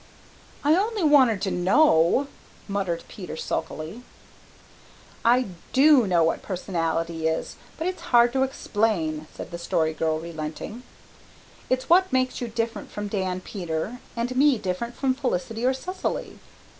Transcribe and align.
"I 0.63 0.75
only 0.75 1.03
wanted 1.03 1.43
to 1.43 1.51
know," 1.51 2.25
muttered 2.67 3.03
Peter 3.07 3.37
sulkily. 3.37 4.01
"I 5.23 5.49
DO 5.73 6.07
know 6.07 6.23
what 6.23 6.41
personality 6.41 7.27
is, 7.27 7.55
but 7.77 7.85
it's 7.87 8.01
hard 8.09 8.33
to 8.33 8.41
explain," 8.41 9.27
said 9.31 9.51
the 9.51 9.59
Story 9.59 9.93
Girl, 9.93 10.19
relenting. 10.19 10.81
"It's 11.69 11.87
what 11.87 12.11
makes 12.11 12.41
you 12.41 12.47
different 12.47 12.89
from 12.89 13.09
Dan, 13.09 13.41
Peter, 13.41 13.99
and 14.15 14.35
me 14.35 14.57
different 14.57 14.95
from 14.95 15.13
Felicity 15.13 15.63
or 15.67 15.73
Cecily. 15.75 16.39